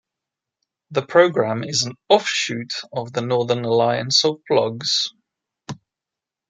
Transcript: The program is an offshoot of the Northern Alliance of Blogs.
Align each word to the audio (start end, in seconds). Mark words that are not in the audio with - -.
The 0.89 1.03
program 1.05 1.63
is 1.63 1.83
an 1.83 1.93
offshoot 2.09 2.73
of 2.91 3.13
the 3.13 3.21
Northern 3.21 3.63
Alliance 3.63 4.25
of 4.25 4.41
Blogs. 4.49 5.09